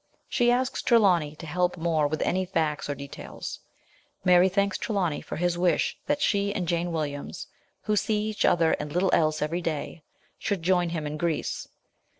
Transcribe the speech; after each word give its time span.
She 0.27 0.49
asks 0.49 0.81
Tre 0.81 0.97
lawny 0.97 1.35
to 1.35 1.45
help 1.45 1.77
Moore 1.77 2.07
with 2.07 2.23
any 2.23 2.43
facts 2.43 2.89
or 2.89 2.95
details. 2.95 3.59
Mary 4.25 4.49
thanks 4.49 4.79
Trelawny 4.79 5.21
for 5.21 5.35
his 5.35 5.59
wish 5.59 5.95
that 6.07 6.21
she 6.23 6.51
and 6.55 6.67
Jane 6.67 6.91
Williams, 6.91 7.45
who 7.83 7.95
see 7.95 8.19
each 8.23 8.43
other 8.43 8.75
arid 8.79 8.93
little 8.93 9.11
else 9.13 9.43
every 9.43 9.61
day, 9.61 10.01
should 10.39 10.63
join 10.63 10.89
him 10.89 11.05
in 11.05 11.17
Greece. 11.17 11.67